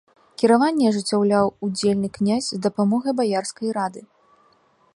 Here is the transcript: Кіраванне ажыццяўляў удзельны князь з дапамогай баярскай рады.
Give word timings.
Кіраванне 0.43 0.87
ажыццяўляў 0.91 1.51
удзельны 1.67 2.09
князь 2.17 2.47
з 2.53 2.57
дапамогай 2.67 3.13
баярскай 3.23 3.69
рады. 3.77 4.01